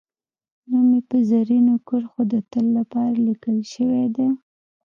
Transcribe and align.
نوم 0.69 0.87
یې 0.95 1.01
په 1.09 1.17
زرینو 1.29 1.75
کرښو 1.87 2.21
د 2.33 2.35
تل 2.51 2.65
لپاره 2.77 3.13
لیکل 3.27 3.57
شوی 3.73 4.05
دی 4.15 4.27